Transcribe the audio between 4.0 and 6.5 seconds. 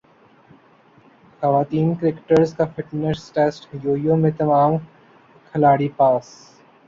you میں تمام کھلاڑی پاس